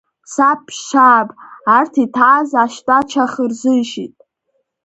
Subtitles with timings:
[0.33, 1.29] Саб Шьааб
[1.75, 4.15] арҭ иҭааз ашьтәа чах рзишьит.